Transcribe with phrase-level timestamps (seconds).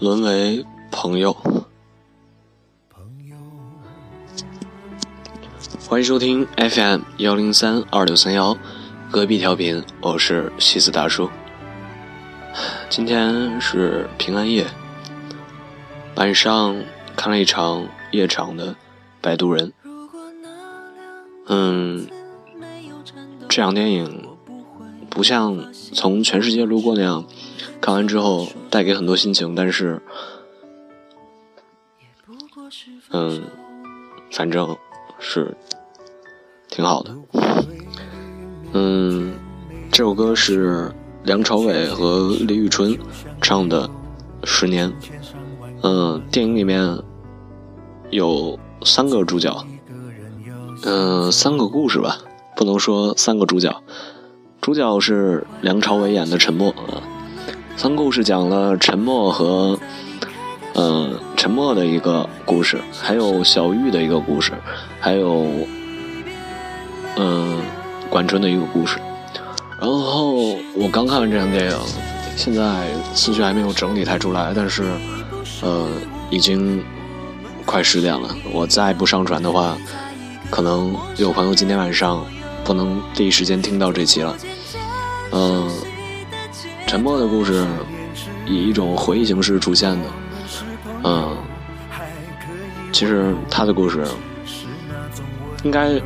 [0.00, 1.36] 沦为朋友。
[5.88, 8.56] 欢迎收听 FM 幺零三二六三幺，
[9.10, 11.28] 隔壁调频，我是西子大叔。
[12.88, 14.68] 今天是平安夜，
[16.14, 16.76] 晚上
[17.16, 18.72] 看了一场夜场的
[19.20, 19.68] 《摆渡人》。
[21.48, 22.06] 嗯，
[23.48, 24.28] 这场电影
[25.10, 27.24] 不像从全世界路过那样，
[27.80, 30.02] 看完之后带给很多心情，但是，
[33.10, 33.44] 嗯，
[34.30, 34.76] 反正
[35.18, 35.56] 是
[36.68, 37.16] 挺好的。
[38.72, 39.32] 嗯，
[39.90, 40.92] 这首歌是
[41.24, 42.98] 梁朝伟和李宇春
[43.40, 43.88] 唱的
[44.44, 44.90] 《十年》。
[45.82, 46.98] 嗯，电影里面
[48.10, 49.64] 有三个主角，
[50.82, 52.18] 嗯，三个故事吧，
[52.56, 53.82] 不能说三个主角。
[54.60, 57.00] 主角是梁朝伟演的陈默啊。
[57.78, 59.78] 三故事讲了沉默和，
[60.74, 64.52] 嗯，沉默的一个故事，还有小玉的一个故事，
[64.98, 65.46] 还有，
[67.16, 67.62] 嗯，
[68.10, 68.98] 管春的一个故事。
[69.80, 70.34] 然后
[70.74, 71.78] 我刚看完这场电影，
[72.34, 74.82] 现在思绪还没有整理太出来，但是，
[75.62, 75.88] 呃，
[76.30, 76.82] 已经
[77.64, 78.28] 快十点了。
[78.52, 79.78] 我再不上传的话，
[80.50, 82.26] 可能有朋友今天晚上
[82.64, 84.36] 不能第一时间听到这期了。
[85.30, 85.70] 嗯，
[86.88, 87.66] 沉默的故事
[88.46, 90.08] 以一种回忆形式出现的。
[91.04, 91.36] 嗯，
[92.90, 94.06] 其实他的故事
[95.64, 96.00] 应该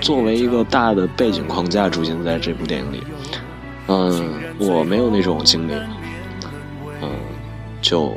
[0.00, 3.02] 作为一个大的背景框架出现在这部电影里。
[3.88, 5.72] 嗯，我没有那种经历。
[7.02, 7.10] 嗯，
[7.82, 8.16] 就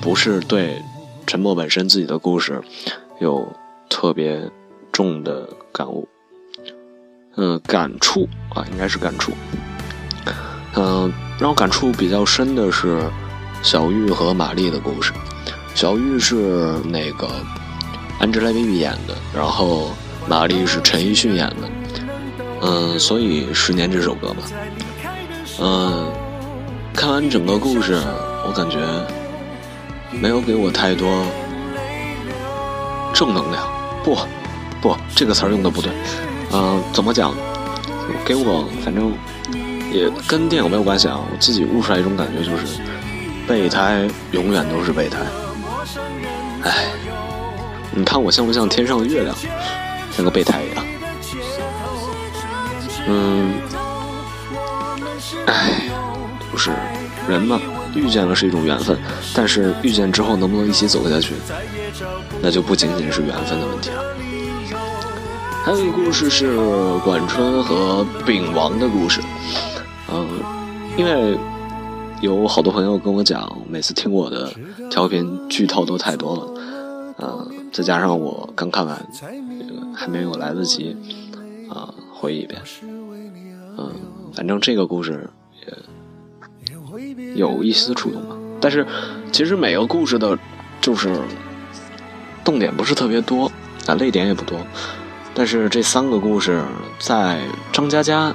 [0.00, 0.82] 不是对
[1.26, 2.62] 沉默本身自己的故事
[3.20, 3.46] 有
[3.90, 4.50] 特别
[4.90, 6.08] 重的感悟。
[7.36, 9.32] 嗯，感触啊，应该是感触。
[10.80, 13.02] 嗯，让我感触比较深的是
[13.64, 15.12] 小玉和玛丽的故事。
[15.74, 17.28] 小玉是那个
[18.20, 19.90] Angelababy 演的，然后
[20.28, 21.68] 玛丽是陈奕迅演的。
[22.60, 24.42] 嗯，所以《十年》这首歌吧，
[25.60, 26.12] 嗯，
[26.94, 28.00] 看完整个故事，
[28.46, 28.78] 我感觉
[30.12, 31.24] 没有给我太多
[33.12, 33.68] 正能量。
[34.04, 34.16] 不，
[34.80, 35.90] 不，这个词儿用的不对。
[36.52, 37.34] 嗯，怎么讲？
[38.24, 39.12] 给我反正
[39.92, 41.20] 也跟电影没有关系啊。
[41.30, 42.80] 我自己悟出来一种感觉，就是
[43.46, 45.18] 备胎永远都是备胎。
[46.62, 46.86] 哎，
[47.92, 49.34] 你看我像不像天上的月亮，
[50.10, 50.84] 像个备胎一样？
[53.06, 53.54] 嗯，
[55.46, 55.88] 哎，
[56.52, 56.70] 就是
[57.26, 57.58] 人嘛，
[57.94, 58.98] 遇见了是一种缘分，
[59.32, 61.34] 但是遇见之后能不能一起走下去，
[62.42, 64.04] 那就不仅仅是缘分的问题了。
[65.68, 66.56] 还有一个故事是
[67.04, 69.20] 管春和丙王的故事，
[70.10, 70.26] 嗯，
[70.96, 71.38] 因为
[72.22, 74.50] 有好多朋友跟我讲，每次听我的
[74.90, 79.06] 调频剧透都太多了，嗯，再加上我刚看完，
[79.94, 80.96] 还没有来得及
[81.68, 82.58] 啊回忆一遍，
[83.76, 83.92] 嗯，
[84.32, 85.28] 反正这个故事
[87.26, 88.86] 也有一丝触动吧，但是
[89.30, 90.38] 其实每个故事的，
[90.80, 91.14] 就是
[92.42, 93.52] 动点不是特别多，
[93.86, 94.58] 啊，泪点也不多。
[95.38, 96.64] 但是这三个故事
[96.98, 97.40] 在
[97.72, 98.34] 张嘉佳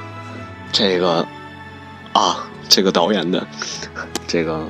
[0.72, 1.28] 这个
[2.14, 3.46] 啊这个导演的
[4.26, 4.66] 这个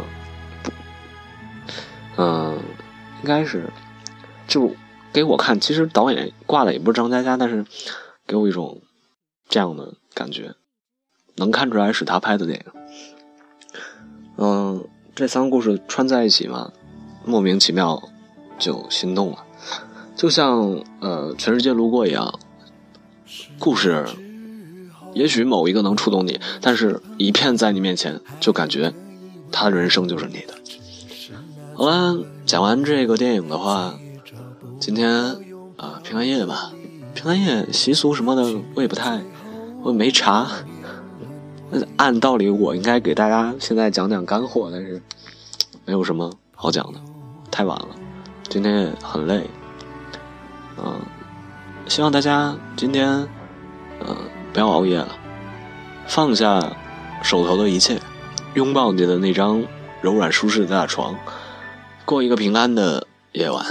[2.17, 2.57] 嗯
[3.21, 3.69] 应该是
[4.47, 4.75] 就
[5.13, 7.67] 给我看，其实导演挂的也不是张嘉佳，但是
[8.25, 8.81] 给我一种
[9.47, 10.55] 这样的感觉，
[11.35, 12.65] 能看出来是他拍的电影。
[14.37, 16.71] 嗯，这三个故事串在一起嘛，
[17.25, 18.01] 莫名其妙
[18.57, 19.45] 就心动了。
[20.15, 22.39] 就像呃，全世界路过一样，
[23.59, 24.05] 故事
[25.13, 28.93] 也许某一个能触动你，但是一片在你面前，就感觉
[29.51, 30.53] 他的人生就是你的。
[31.75, 33.95] 好了，讲完这个电影的话，
[34.79, 35.11] 今天
[35.77, 36.71] 啊平安夜吧，
[37.13, 38.43] 平安夜习俗什么的
[38.75, 39.21] 我也不太，
[39.81, 40.47] 我也没查。
[41.97, 45.01] 按道理我应该给大家现在讲讲干货，但是
[45.85, 46.99] 没有什么好讲的，
[47.49, 47.87] 太晚了，
[48.47, 49.49] 今天也很累。
[50.77, 51.01] 嗯，
[51.87, 53.27] 希望大家今天，
[53.99, 54.15] 嗯，
[54.53, 55.07] 不要熬夜了，
[56.07, 56.75] 放下
[57.21, 57.99] 手头的一切，
[58.53, 59.63] 拥抱你的那张
[60.01, 61.15] 柔软舒适的大床，
[62.05, 63.65] 过一个平安的夜晚。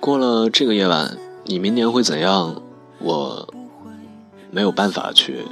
[0.00, 2.62] 过了这个夜晚，你明年会怎样？
[2.98, 3.54] 我
[4.50, 5.44] 没有办法去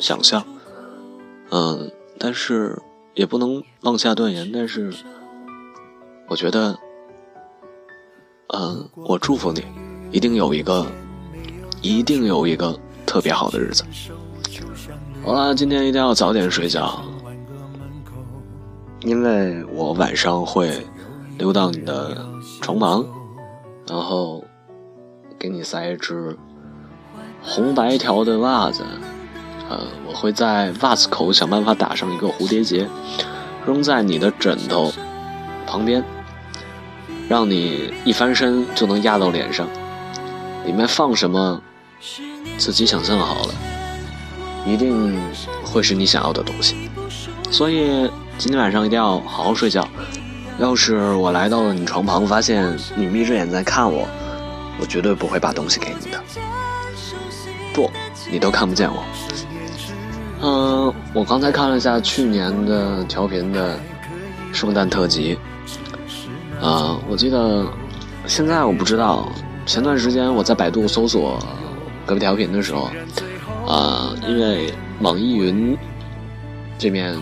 [0.00, 0.44] 想象。
[1.50, 2.82] 嗯，但是
[3.14, 4.50] 也不能妄下断言。
[4.52, 4.92] 但是，
[6.26, 6.78] 我觉得，
[8.56, 9.64] 嗯，我祝福你，
[10.12, 10.86] 一定有一个，
[11.82, 13.82] 一定有一个特别好的日子。
[15.24, 17.02] 好了，今天一定要早点睡觉，
[19.00, 20.86] 因为我晚上会
[21.36, 22.16] 溜到你的
[22.60, 23.04] 床旁，
[23.88, 24.44] 然后
[25.36, 26.36] 给你塞一只
[27.42, 28.84] 红白条的袜子。
[29.68, 32.86] 呃，我会在袜子口想办法打上一个蝴蝶结，
[33.66, 34.92] 扔在你的枕头
[35.66, 36.04] 旁边，
[37.28, 39.68] 让你一翻身就能压到脸上。
[40.64, 41.60] 里面放什么，
[42.56, 43.54] 自己想象好了，
[44.66, 45.20] 一定
[45.62, 46.74] 会是你想要的东西。
[47.50, 49.86] 所以今天晚上一定要好好睡觉。
[50.58, 54.08] 要是我来到了你床旁，发现你眯着眼在看我，
[54.80, 56.22] 我绝对不会把东西给你的。
[57.74, 57.90] 不，
[58.30, 59.04] 你都看不见我。
[60.40, 63.78] 嗯，我刚才看了一下去年的调频的
[64.52, 65.38] 圣诞特辑，
[66.64, 67.66] 啊，我记得
[68.26, 69.28] 现在我不知道，
[69.66, 71.38] 前段时间我在百度搜索
[72.06, 72.88] 隔壁调频的时候，
[73.66, 75.76] 啊，因为网易云
[76.78, 77.14] 这面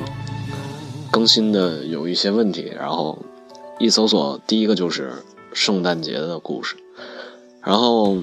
[1.11, 3.19] 更新的有一些问题，然后
[3.81, 5.13] 一搜索第一个就是
[5.53, 6.77] 圣诞节的故事，
[7.65, 8.19] 然后，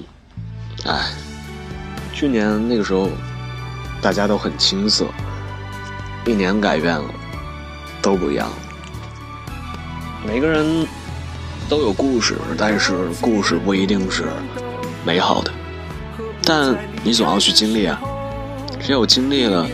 [0.86, 1.12] 哎，
[2.14, 3.08] 去年那个时候。
[4.02, 5.04] 大家都很青涩，
[6.24, 7.04] 一年改变了，
[8.00, 8.48] 都不一样。
[10.26, 10.86] 每个人
[11.70, 14.24] 都有故事，但是故事不一定是
[15.06, 15.52] 美好的。
[16.44, 18.00] 但你总要去经历啊，
[18.84, 19.64] 只有经历了，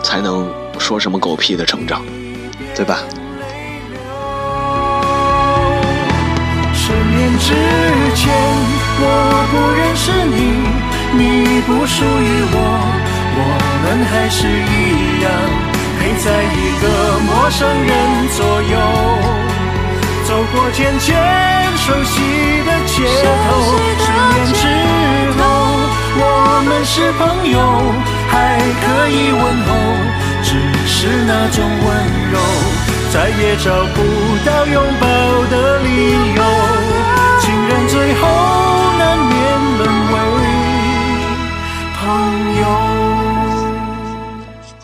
[0.00, 0.48] 才能
[0.78, 2.04] 说什么狗屁的成长，
[2.76, 3.00] 对吧？
[6.72, 7.52] 十年之
[8.14, 8.32] 前，
[9.00, 9.04] 我
[9.50, 10.38] 不认识你，
[11.18, 12.56] 你不属于我。
[13.40, 13.42] 我
[13.82, 15.26] 们还是一样
[15.98, 16.86] 陪在一个
[17.26, 17.90] 陌生人
[18.36, 18.78] 左右，
[20.28, 21.16] 走过渐渐
[21.78, 22.20] 熟悉
[22.66, 23.48] 的街头。
[23.96, 24.60] 十年之
[25.40, 25.40] 后，
[26.20, 26.22] 我
[26.68, 27.56] 们是朋友，
[28.28, 29.68] 还可以问候，
[30.44, 30.50] 只
[30.86, 31.88] 是那种温
[32.30, 32.36] 柔，
[33.10, 33.96] 再也找不
[34.44, 35.06] 到拥抱
[35.48, 35.88] 的理
[36.36, 36.44] 由。
[37.40, 38.28] 情人最后
[38.98, 39.32] 难免
[39.78, 39.82] 沦
[40.12, 40.14] 为
[41.96, 42.04] 朋
[42.60, 42.62] 友。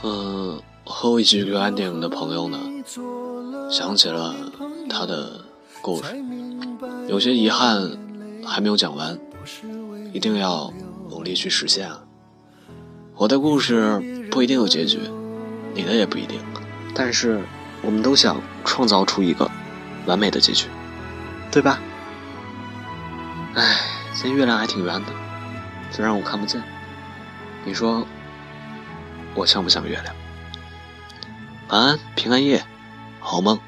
[0.05, 0.08] 嗯
[0.87, 2.58] 和我一起去看电影的朋友呢，
[3.70, 4.35] 想起了
[4.88, 5.40] 他的
[5.81, 6.16] 故事，
[7.08, 7.96] 有些遗憾
[8.44, 9.19] 还没有讲完，
[10.12, 10.72] 一定要
[11.10, 12.02] 努力去实现啊！
[13.16, 14.00] 我的故事
[14.31, 14.98] 不一定有结局，
[15.75, 16.40] 你的也不一定，
[16.94, 17.42] 但是
[17.82, 19.50] 我们都想创造出一个
[20.06, 20.69] 完美的结局，
[21.50, 21.80] 对吧？
[23.54, 23.78] 唉，
[24.14, 25.12] 今天月亮还挺圆的，
[25.90, 26.62] 虽然我看不见，
[27.64, 28.06] 你说
[29.34, 30.14] 我像不像月亮？
[31.69, 32.64] 晚安，平安夜，
[33.20, 33.58] 好梦。